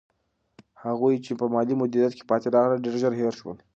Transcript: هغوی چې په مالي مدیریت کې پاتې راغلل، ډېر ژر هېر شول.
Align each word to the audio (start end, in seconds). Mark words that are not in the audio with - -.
هغوی 0.83 1.15
چې 1.25 1.31
په 1.39 1.45
مالي 1.53 1.75
مدیریت 1.81 2.13
کې 2.15 2.27
پاتې 2.29 2.47
راغلل، 2.55 2.83
ډېر 2.85 2.95
ژر 3.01 3.13
هېر 3.21 3.33
شول. 3.39 3.57